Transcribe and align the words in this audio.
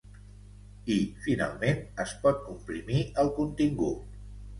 I, 0.93 0.95
finalment, 1.25 1.83
es 2.05 2.13
pot 2.23 2.39
comprimir 2.47 3.03
el 3.25 3.31
contingut. 3.37 4.17